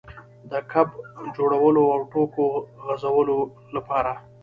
د 0.49 0.51
ګپ 0.71 0.89
جوړولو 1.35 1.83
او 1.93 1.99
ټوکو 2.11 2.43
غځولو 2.85 3.37
لپاره. 3.75 4.11